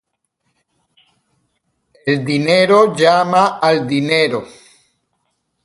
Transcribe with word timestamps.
El 2.07 2.25
dinero 2.25 2.95
llama 2.95 3.59
al 3.59 3.85
dinero. 3.87 4.43